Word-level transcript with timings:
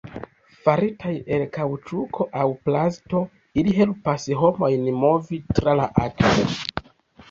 Faritaj 0.61 1.11
el 1.37 1.45
kaŭĉuko 1.57 2.27
aŭ 2.45 2.47
plasto, 2.65 3.23
ili 3.63 3.79
helpas 3.83 4.29
homojn 4.43 4.93
movi 5.07 5.45
tra 5.57 5.81
la 5.85 5.91
akvo. 6.11 6.53